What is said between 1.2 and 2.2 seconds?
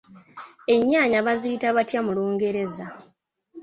baziyita batya mu